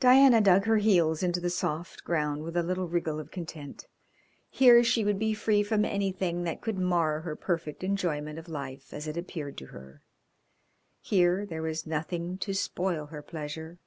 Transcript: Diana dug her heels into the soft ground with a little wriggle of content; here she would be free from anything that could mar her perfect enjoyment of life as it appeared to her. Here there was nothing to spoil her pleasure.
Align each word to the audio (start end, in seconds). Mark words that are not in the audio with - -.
Diana 0.00 0.42
dug 0.42 0.66
her 0.66 0.76
heels 0.76 1.22
into 1.22 1.40
the 1.40 1.48
soft 1.48 2.04
ground 2.04 2.42
with 2.42 2.58
a 2.58 2.62
little 2.62 2.88
wriggle 2.88 3.18
of 3.18 3.30
content; 3.30 3.86
here 4.50 4.84
she 4.84 5.02
would 5.02 5.18
be 5.18 5.32
free 5.32 5.62
from 5.62 5.82
anything 5.82 6.44
that 6.44 6.60
could 6.60 6.76
mar 6.78 7.22
her 7.22 7.34
perfect 7.34 7.82
enjoyment 7.82 8.38
of 8.38 8.50
life 8.50 8.92
as 8.92 9.06
it 9.08 9.16
appeared 9.16 9.56
to 9.56 9.66
her. 9.68 10.02
Here 11.00 11.46
there 11.46 11.62
was 11.62 11.86
nothing 11.86 12.36
to 12.36 12.52
spoil 12.52 13.06
her 13.06 13.22
pleasure. 13.22 13.78